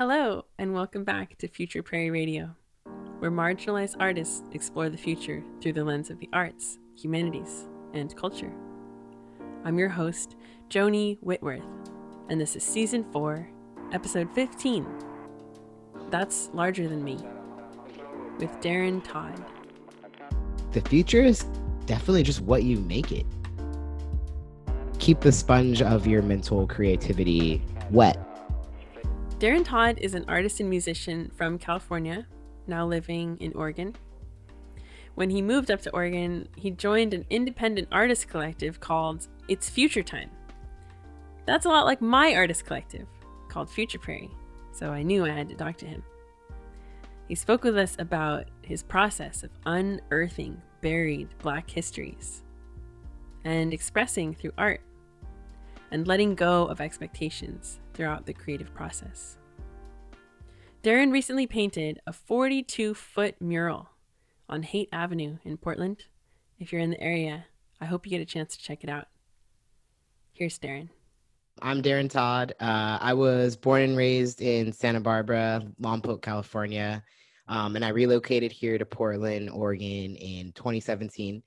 [0.00, 2.56] Hello, and welcome back to Future Prairie Radio,
[3.18, 8.50] where marginalized artists explore the future through the lens of the arts, humanities, and culture.
[9.62, 10.36] I'm your host,
[10.70, 11.66] Joni Whitworth,
[12.30, 13.46] and this is Season 4,
[13.92, 14.86] Episode 15.
[16.08, 17.18] That's Larger Than Me,
[18.38, 19.44] with Darren Todd.
[20.72, 21.44] The future is
[21.84, 23.26] definitely just what you make it.
[24.98, 27.60] Keep the sponge of your mental creativity
[27.90, 28.29] wet
[29.40, 32.26] Darren Todd is an artist and musician from California,
[32.66, 33.96] now living in Oregon.
[35.14, 40.02] When he moved up to Oregon, he joined an independent artist collective called It's Future
[40.02, 40.28] Time.
[41.46, 43.06] That's a lot like my artist collective
[43.48, 44.30] called Future Prairie,
[44.72, 46.02] so I knew I had to talk to him.
[47.26, 52.42] He spoke with us about his process of unearthing buried Black histories
[53.44, 54.82] and expressing through art
[55.92, 59.36] and letting go of expectations throughout the creative process.
[60.82, 63.90] Darren recently painted a 42 foot mural
[64.48, 66.04] on Haight Avenue in Portland.
[66.58, 67.44] If you're in the area,
[67.78, 69.08] I hope you get a chance to check it out.
[70.32, 70.88] Here's Darren.
[71.60, 72.54] I'm Darren Todd.
[72.58, 77.04] Uh, I was born and raised in Santa Barbara, Lompoc, California,
[77.48, 81.42] um, and I relocated here to Portland, Oregon in 2017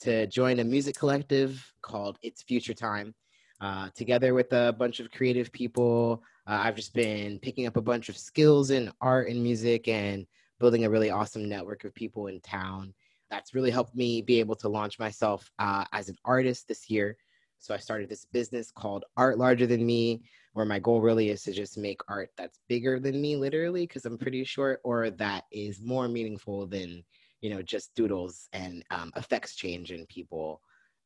[0.00, 3.14] to join a music collective called It's Future Time
[3.60, 6.22] uh, together with a bunch of creative people.
[6.46, 10.26] Uh, I've just been picking up a bunch of skills in art and music and
[10.58, 12.94] building a really awesome network of people in town.
[13.30, 17.16] That's really helped me be able to launch myself uh, as an artist this year.
[17.58, 21.42] So I started this business called Art Larger Than Me, where my goal really is
[21.44, 25.44] to just make art that's bigger than me, literally, because I'm pretty short, or that
[25.50, 27.02] is more meaningful than
[27.40, 30.60] you know just doodles and um, affects change in people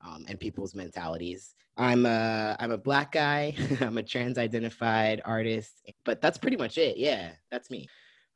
[0.04, 1.54] um, and people's mentalities.
[1.76, 3.54] I'm a I'm a black guy.
[3.80, 6.96] I'm a trans-identified artist, but that's pretty much it.
[6.96, 7.88] Yeah, that's me.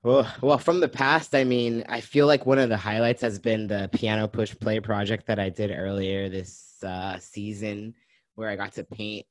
[0.03, 3.39] Well, well, from the past, I mean, I feel like one of the highlights has
[3.39, 7.95] been the piano push play project that I did earlier this uh, season,
[8.35, 9.27] where I got to paint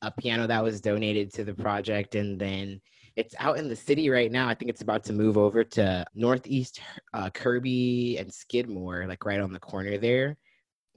[0.00, 2.80] a piano that was donated to the project, and then
[3.16, 4.48] it's out in the city right now.
[4.48, 6.80] I think it's about to move over to Northeast
[7.12, 10.38] uh, Kirby and Skidmore, like right on the corner there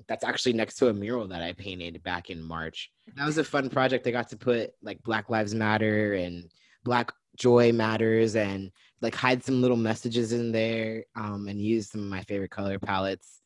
[0.07, 2.91] that's actually next to a mural that I painted back in March.
[3.15, 4.07] That was a fun project.
[4.07, 6.49] I got to put like Black Lives Matter and
[6.83, 8.71] Black Joy Matters and
[9.01, 12.79] like hide some little messages in there um, and use some of my favorite color
[12.79, 13.41] palettes.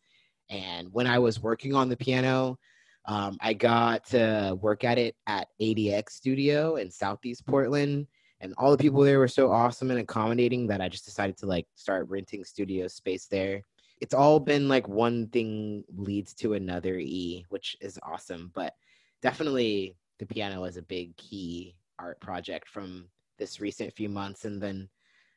[0.50, 2.58] And when I was working on the piano,
[3.06, 8.08] um, I got to work at it at ADX Studio in Southeast Portland.
[8.42, 11.46] And all the people there were so awesome and accommodating that I just decided to
[11.46, 13.64] like start renting studio space there
[14.02, 18.52] it's all been like one thing leads to another E, which is awesome.
[18.56, 18.74] But
[19.22, 23.06] definitely the piano is a big key art project from
[23.38, 24.44] this recent few months.
[24.44, 24.90] And then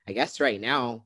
[0.08, 1.04] I guess right now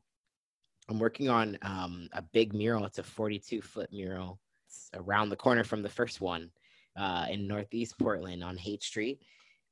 [0.89, 2.85] I'm working on um, a big mural.
[2.85, 4.39] It's a 42 foot mural.
[4.69, 6.51] It's around the corner from the first one
[6.97, 9.21] uh, in Northeast Portland on Haight Street.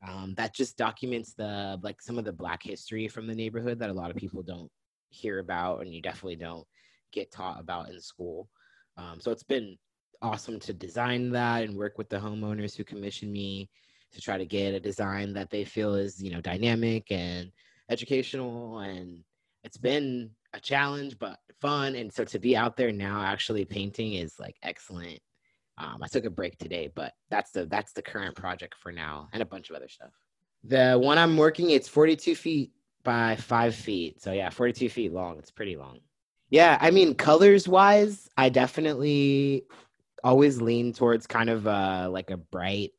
[0.06, 3.90] Um, that just documents the like some of the black history from the neighborhood that
[3.90, 4.70] a lot of people don't
[5.08, 6.66] hear about and you definitely don't
[7.16, 8.48] get taught about in school.
[8.96, 9.76] Um, so it's been
[10.22, 13.68] awesome to design that and work with the homeowners who commission me
[14.12, 17.50] to try to get a design that they feel is you know dynamic and
[17.90, 18.78] educational.
[18.80, 19.24] And
[19.64, 21.96] it's been a challenge but fun.
[21.96, 25.20] And so to be out there now actually painting is like excellent.
[25.78, 29.28] Um, i took a break today but that's the that's the current project for now
[29.34, 30.14] and a bunch of other stuff.
[30.64, 32.72] The one i'm working it's 42 feet
[33.04, 34.22] by five feet.
[34.22, 35.38] So yeah 42 feet long.
[35.38, 35.98] It's pretty long
[36.50, 39.64] yeah, I mean, colors wise, I definitely
[40.22, 42.92] always lean towards kind of uh, like a bright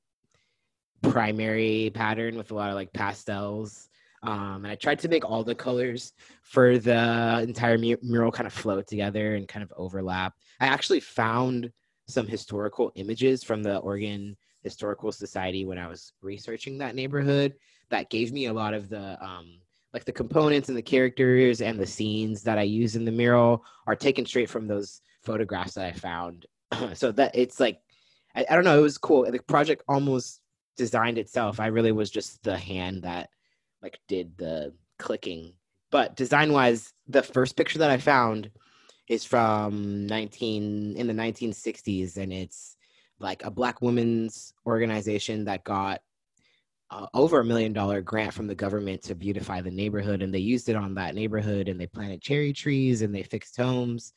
[1.01, 3.89] primary pattern with a lot of like pastels.
[4.23, 8.47] Um, and I tried to make all the colors for the entire mu- mural kind
[8.47, 10.33] of flow together and kind of overlap.
[10.59, 11.71] I actually found
[12.07, 17.53] some historical images from the Oregon Historical Society when I was researching that neighborhood
[17.89, 19.59] that gave me a lot of the um,
[19.97, 23.65] like the components and the characters and the scenes that I use in the mural
[23.87, 26.45] are taken straight from those photographs that I found.
[26.93, 27.79] so that it's like,
[28.35, 29.23] I, I, don't know, it was cool.
[29.31, 30.39] The project almost
[30.77, 31.59] designed itself.
[31.59, 33.31] I really was just the hand that
[33.81, 35.53] like did the clicking.
[35.89, 38.51] But design wise, the first picture that I found
[39.07, 42.77] is from 19 in the 1960s and it's
[43.19, 46.01] like a black women's organization that got
[46.89, 50.39] uh, over a million dollar grant from the government to beautify the neighborhood and they
[50.39, 54.13] used it on that neighborhood and they planted cherry trees and they fixed homes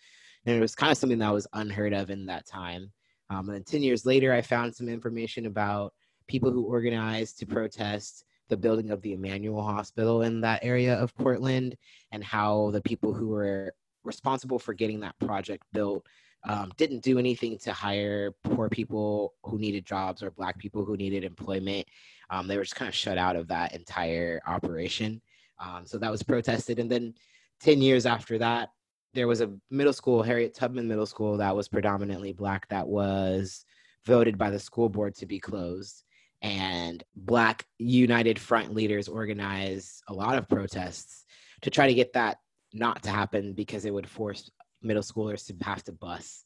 [0.47, 2.91] and it was kind of something that was unheard of in that time.
[3.29, 5.93] Um, and then 10 years later i found some information about
[6.29, 11.17] people who organized to protest the building of the Emanuel Hospital in that area of
[11.17, 11.77] Portland
[12.13, 13.73] and how the people who were
[14.05, 16.05] responsible for getting that project built
[16.45, 20.97] um, didn't do anything to hire poor people who needed jobs or black people who
[20.97, 21.87] needed employment.
[22.31, 25.21] Um, they were just kind of shut out of that entire operation.
[25.59, 26.79] Um, so that was protested.
[26.79, 27.15] And then
[27.61, 28.71] 10 years after that,
[29.13, 33.65] there was a middle school, Harriet Tubman Middle School, that was predominantly black, that was
[34.07, 36.05] voted by the school board to be closed.
[36.43, 41.27] And Black United Front leaders organized a lot of protests
[41.63, 42.39] to try to get that
[42.73, 44.51] not to happen because it would force
[44.83, 46.45] middle schoolers to have to bus,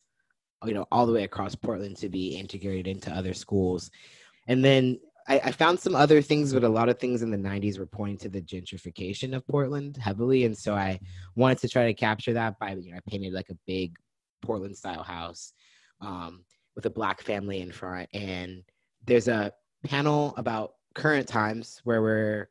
[0.65, 3.91] you know, all the way across Portland to be integrated into other schools.
[4.49, 7.37] And then I, I, found some other things, but a lot of things in the
[7.37, 10.45] 90s were pointing to the gentrification of Portland heavily.
[10.45, 11.01] And so I
[11.35, 13.97] wanted to try to capture that by, you know, I painted like a big
[14.43, 15.53] Portland style house
[16.01, 16.45] um,
[16.77, 18.09] with a black family in front.
[18.13, 18.63] And
[19.07, 19.53] there's a
[19.85, 22.49] panel about current times where we're,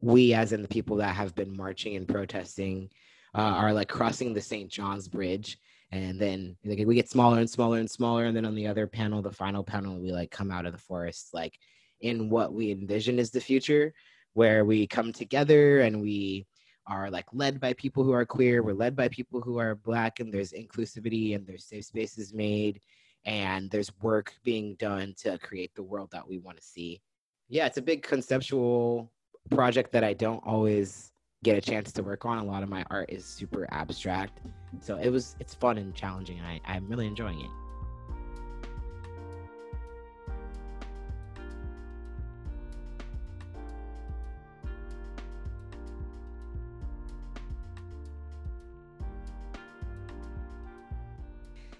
[0.00, 2.90] we, as in the people that have been marching and protesting,
[3.34, 4.70] uh, are like crossing the St.
[4.70, 5.58] John's Bridge.
[5.90, 8.24] And then like, we get smaller and smaller and smaller.
[8.24, 10.78] And then on the other panel, the final panel, we like come out of the
[10.78, 11.58] forest, like
[12.00, 13.94] in what we envision is the future,
[14.34, 16.46] where we come together and we
[16.86, 18.62] are like led by people who are queer.
[18.62, 22.80] We're led by people who are black, and there's inclusivity and there's safe spaces made,
[23.24, 27.00] and there's work being done to create the world that we want to see.
[27.48, 29.10] Yeah, it's a big conceptual
[29.50, 31.12] project that I don't always
[31.44, 32.38] get a chance to work on.
[32.38, 34.40] A lot of my art is super abstract.
[34.80, 36.40] So it was it's fun and challenging.
[36.40, 37.50] I, I'm really enjoying it.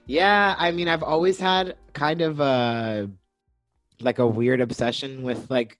[0.07, 3.11] Yeah, I mean, I've always had kind of a
[4.01, 5.79] like a weird obsession with like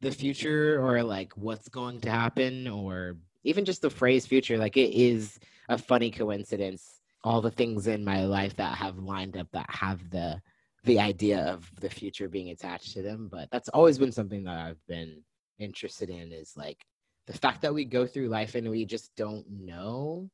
[0.00, 4.76] the future or like what's going to happen or even just the phrase future like
[4.76, 5.38] it is
[5.68, 10.10] a funny coincidence all the things in my life that have lined up that have
[10.10, 10.40] the
[10.86, 13.28] the idea of the future being attached to them.
[13.30, 15.22] But that's always been something that I've been
[15.58, 16.86] interested in is like
[17.26, 20.30] the fact that we go through life and we just don't know.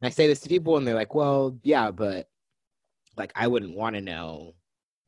[0.00, 2.28] And I say this to people and they're like well yeah but
[3.16, 4.54] like I wouldn't want to know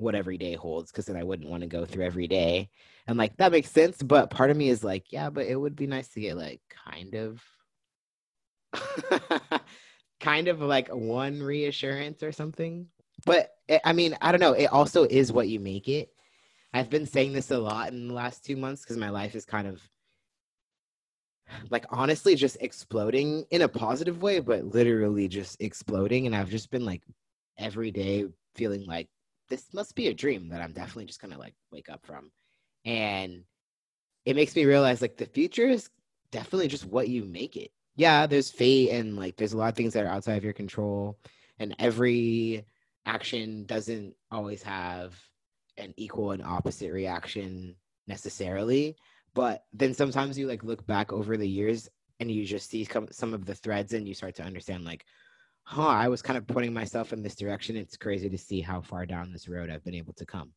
[0.00, 2.70] what every day holds because then I wouldn't want to go through every day.
[3.06, 5.76] And like that makes sense, but part of me is like, yeah, but it would
[5.76, 7.42] be nice to get like kind of
[10.20, 12.86] kind of like one reassurance or something.
[13.26, 16.10] But it, eh, I mean, I don't know, it also is what you make it.
[16.72, 19.44] I've been saying this a lot in the last 2 months cuz my life is
[19.44, 19.82] kind of
[21.70, 26.70] like honestly just exploding in a positive way, but literally just exploding and I've just
[26.70, 27.02] been like
[27.58, 29.08] every day feeling like
[29.50, 32.30] this must be a dream that I'm definitely just gonna like wake up from.
[32.84, 33.44] And
[34.24, 35.90] it makes me realize like the future is
[36.30, 37.72] definitely just what you make it.
[37.96, 40.52] Yeah, there's fate and like there's a lot of things that are outside of your
[40.52, 41.18] control,
[41.58, 42.64] and every
[43.04, 45.18] action doesn't always have
[45.76, 47.74] an equal and opposite reaction
[48.06, 48.96] necessarily.
[49.34, 51.88] But then sometimes you like look back over the years
[52.20, 55.04] and you just see some of the threads and you start to understand like
[55.70, 57.76] huh, I was kind of putting myself in this direction.
[57.76, 60.50] It's crazy to see how far down this road I've been able to come.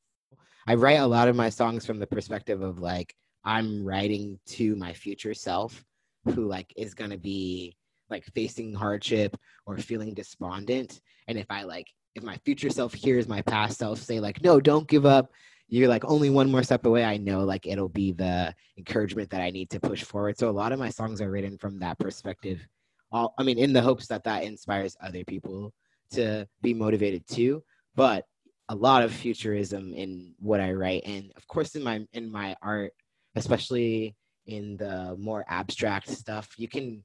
[0.65, 3.13] I write a lot of my songs from the perspective of like,
[3.45, 5.85] I'm writing to my future self
[6.25, 7.77] who like is going to be
[8.09, 10.99] like facing hardship or feeling despondent.
[11.27, 14.59] And if I like, if my future self hears my past self say like, no,
[14.59, 15.31] don't give up.
[15.67, 17.05] You're like only one more step away.
[17.05, 20.39] I know like it'll be the encouragement that I need to push forward.
[20.39, 22.67] So a lot of my songs are written from that perspective
[23.13, 25.73] all i mean in the hopes that that inspires other people
[26.13, 27.63] to be motivated too.
[27.95, 28.25] But
[28.69, 32.55] a lot of futurism in what i write and of course in my in my
[32.61, 32.93] art
[33.35, 34.15] especially
[34.47, 37.03] in the more abstract stuff you can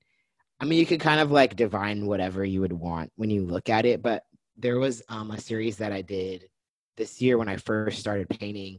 [0.60, 3.68] i mean you can kind of like divine whatever you would want when you look
[3.68, 4.02] at it.
[4.02, 4.22] But
[4.56, 6.48] there was um, a series that i did
[6.96, 8.78] this year when i first started painting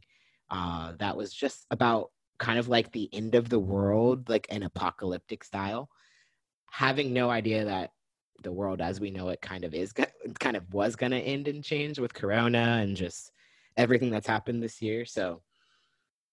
[0.49, 2.09] uh, that was just about
[2.39, 5.89] kind of like the end of the world like an apocalyptic style
[6.71, 7.91] having no idea that
[8.43, 9.93] the world as we know it kind of is
[10.39, 13.31] kind of was going to end and change with corona and just
[13.75, 15.05] everything that's happened this year.
[15.05, 15.41] So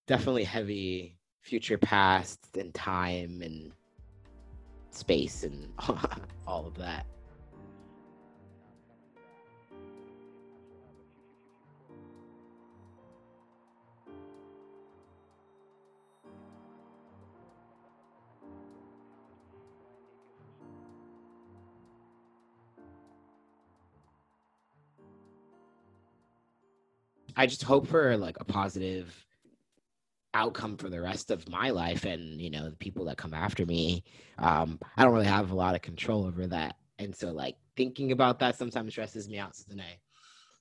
[0.06, 3.72] definitely heavy future past and time and
[4.90, 5.72] space and
[6.46, 7.06] all of that
[27.36, 29.14] I just hope for like a positive
[30.34, 33.64] outcome for the rest of my life and you know the people that come after
[33.64, 34.04] me.
[34.38, 36.76] Um i don't really have a lot of control over that.
[36.98, 39.98] And so like thinking about that sometimes stresses me out so then i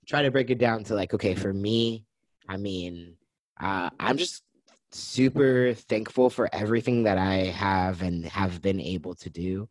[0.06, 2.06] try to break it down to like okay for me
[2.48, 3.16] i mean
[3.60, 4.44] uh i'm just
[4.92, 9.68] super thankful for everything that i have and have been able to do.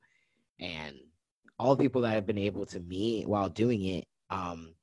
[0.61, 0.97] And
[1.59, 4.75] all the people that i've been able to meet while doing it um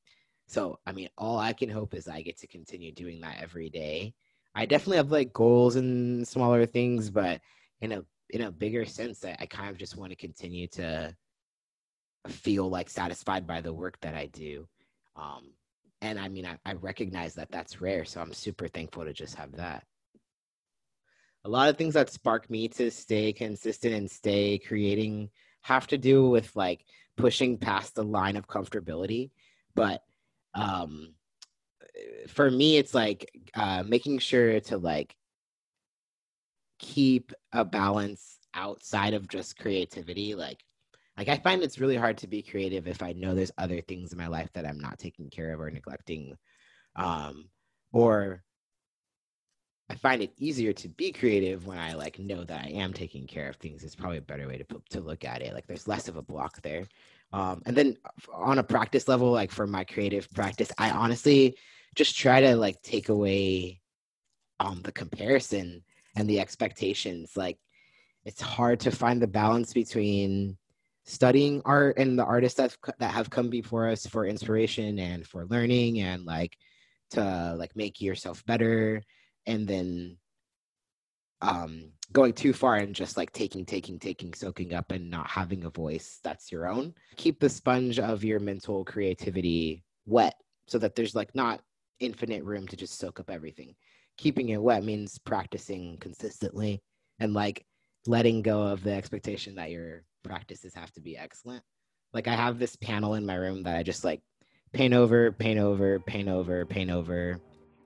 [0.51, 3.69] so i mean all i can hope is i get to continue doing that every
[3.69, 4.13] day
[4.53, 7.41] I definitely have like goals and smaller things, but
[7.79, 11.15] in a in a bigger sense, I, I kind of just want to continue to
[12.27, 14.67] feel like satisfied by the work that I do.
[15.15, 15.53] Um,
[16.01, 19.35] and I mean, I, I recognize that that's rare, so I'm super thankful to just
[19.35, 19.83] have that.
[21.43, 25.29] A lot of things that spark me to stay consistent and stay creating
[25.61, 26.85] have to do with like
[27.17, 29.31] pushing past the line of comfortability,
[29.75, 30.03] but
[30.53, 31.13] um,
[32.27, 35.15] for me it's like uh making sure to like
[36.79, 40.57] keep a balance outside of just creativity like
[41.17, 44.11] like i find it's really hard to be creative if i know there's other things
[44.11, 46.35] in my life that i'm not taking care of or neglecting
[46.95, 47.49] um
[47.93, 48.43] or
[49.91, 53.27] i find it easier to be creative when i like know that i am taking
[53.27, 55.87] care of things it's probably a better way to to look at it like there's
[55.87, 56.87] less of a block there.
[57.33, 57.97] Um and then
[58.33, 61.57] on a practice level like for my creative practice i honestly
[61.95, 63.81] just try to like take away
[64.59, 65.83] um the comparison
[66.15, 67.57] and the expectations like
[68.25, 70.57] it's hard to find the balance between
[71.05, 75.45] studying art and the artists that that have come before us for inspiration and for
[75.45, 76.57] learning and like
[77.09, 79.01] to like make yourself better
[79.45, 80.17] and then
[81.41, 85.63] um going too far and just like taking taking taking soaking up and not having
[85.63, 90.35] a voice that's your own keep the sponge of your mental creativity wet
[90.67, 91.61] so that there's like not
[92.01, 93.75] infinite room to just soak up everything.
[94.17, 96.81] Keeping it wet means practicing consistently
[97.19, 97.65] and like
[98.07, 101.63] letting go of the expectation that your practices have to be excellent.
[102.13, 104.21] Like I have this panel in my room that I just like
[104.73, 107.39] paint over, paint over, paint over, paint over.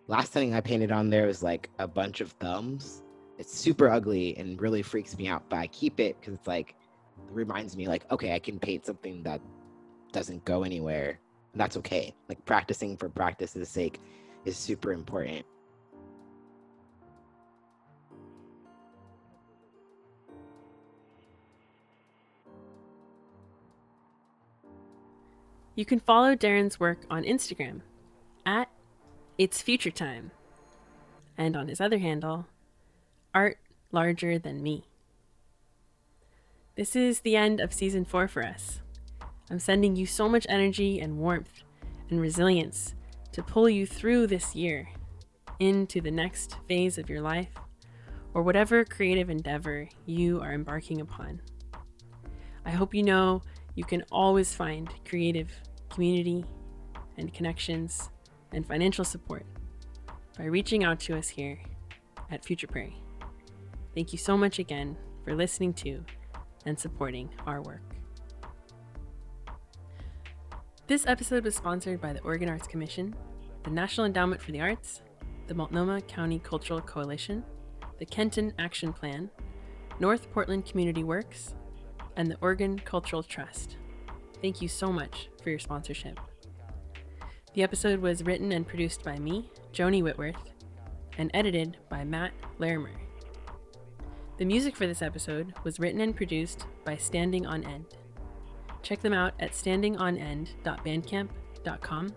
[0.08, 3.02] Last thing I painted on there was like a bunch of thumbs.
[3.40, 6.76] It's super ugly and really freaks me out, but I keep it because it's like
[7.18, 9.42] it reminds me like okay, I can paint something that
[10.12, 11.20] doesn't go anywhere
[11.54, 12.14] And that's okay.
[12.30, 14.00] Like practicing for practice's sake
[14.46, 15.46] is super important.
[25.76, 27.82] You can follow Darren's work on Instagram
[28.46, 28.70] at
[29.38, 30.32] It's Future Time
[31.38, 32.46] and on his other handle,
[33.34, 33.58] Art
[33.92, 34.86] Larger Than Me.
[36.78, 38.80] This is the end of season four for us.
[39.52, 41.64] I'm sending you so much energy and warmth
[42.10, 42.96] and resilience
[43.34, 44.88] to pull you through this year
[45.60, 47.52] into the next phase of your life
[48.34, 51.42] or whatever creative endeavor you are embarking upon.
[52.66, 53.42] I hope you know
[53.76, 55.52] you can always find creative
[55.90, 56.46] community
[57.18, 58.12] and connections
[58.56, 59.46] and financial support
[60.38, 61.60] by reaching out to us here
[62.32, 63.02] at Future Prairie.
[63.94, 66.04] Thank you so much again for listening to
[66.66, 67.84] and supporting our work.
[70.88, 73.16] This episode was sponsored by the Oregon Arts Commission,
[73.64, 75.02] the National Endowment for the Arts,
[75.48, 77.44] the Multnomah County Cultural Coalition,
[78.00, 79.30] the Kenton Action Plan,
[80.00, 81.56] North Portland Community Works,
[82.16, 83.78] and the Oregon Cultural Trust.
[84.42, 86.20] Thank you so much for your sponsorship.
[87.56, 90.52] The episode was written and produced by me, Joni Whitworth,
[91.18, 92.92] and edited by Matt Larimer.
[94.38, 97.86] The music for this episode was written and produced by Standing on End.
[98.82, 102.14] Check them out at standingonend.bandcamp.com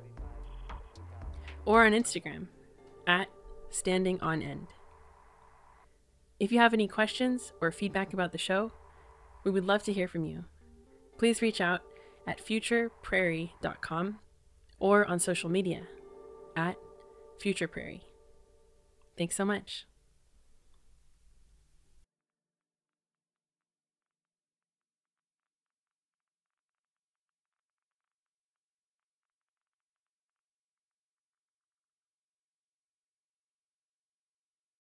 [1.64, 2.48] or on Instagram
[3.06, 3.28] at
[3.70, 4.66] standingonend.
[6.40, 8.72] If you have any questions or feedback about the show,
[9.44, 10.46] we would love to hear from you.
[11.16, 11.82] Please reach out
[12.26, 14.18] at futureprairie.com
[14.78, 15.82] or on social media
[16.56, 16.76] at
[17.40, 18.04] Future Prairie.
[19.16, 19.87] Thanks so much.